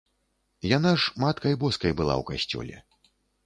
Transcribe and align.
Яна 0.77 0.93
ж 1.03 1.13
маткай 1.25 1.53
боскай 1.67 1.91
была 2.03 2.13
ў 2.25 2.29
касцёле. 2.33 2.85